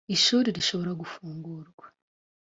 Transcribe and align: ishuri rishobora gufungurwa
ishuri 0.15 0.47
rishobora 0.57 0.91
gufungurwa 1.01 1.85